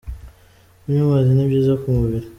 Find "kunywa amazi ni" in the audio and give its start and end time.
0.81-1.49